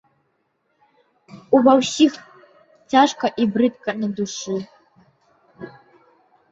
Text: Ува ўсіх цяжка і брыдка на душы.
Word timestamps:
Ува 1.57 1.73
ўсіх 1.81 2.13
цяжка 2.95 3.25
і 3.45 3.49
брыдка 3.59 3.91
на 4.01 4.07
душы. 4.23 4.57